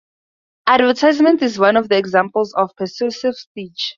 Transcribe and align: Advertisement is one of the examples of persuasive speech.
Advertisement 0.65 1.43
is 1.43 1.59
one 1.59 1.77
of 1.77 1.87
the 1.87 1.95
examples 1.95 2.55
of 2.55 2.71
persuasive 2.75 3.35
speech. 3.35 3.89